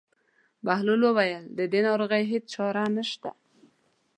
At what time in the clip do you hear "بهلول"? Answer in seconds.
0.65-1.01